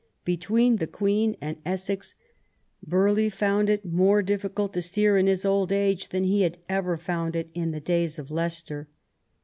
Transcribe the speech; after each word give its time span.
Between 0.25 0.77
the 0.77 0.87
Queen 0.87 1.37
and 1.41 1.57
Essex, 1.63 2.15
Burghley 2.83 3.29
found 3.29 3.69
it 3.69 3.85
more 3.85 4.23
difficult 4.23 4.73
to 4.73 4.81
steer 4.81 5.15
in 5.15 5.27
his 5.27 5.45
old 5.45 5.71
age 5.71 6.09
than 6.09 6.23
he 6.23 6.41
had 6.41 6.57
ever 6.67 6.97
found 6.97 7.35
it 7.35 7.51
in 7.53 7.69
the 7.69 7.79
days 7.79 8.17
of 8.17 8.31
Leicester. 8.31 8.89